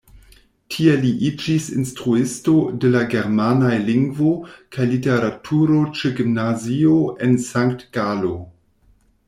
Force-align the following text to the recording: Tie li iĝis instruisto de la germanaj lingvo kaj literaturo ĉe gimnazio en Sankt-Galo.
Tie 0.75 0.93
li 1.01 1.09
iĝis 1.27 1.67
instruisto 1.73 2.53
de 2.85 2.91
la 2.95 3.03
germanaj 3.11 3.75
lingvo 3.91 4.31
kaj 4.77 4.89
literaturo 4.95 5.85
ĉe 6.01 6.15
gimnazio 6.21 6.97
en 7.29 7.37
Sankt-Galo. 7.51 8.37